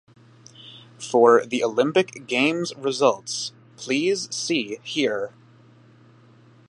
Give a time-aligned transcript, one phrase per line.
[0.97, 5.31] For the Olympic Games results, please see here.